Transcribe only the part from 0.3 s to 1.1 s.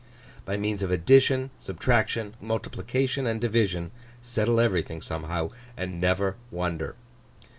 By means of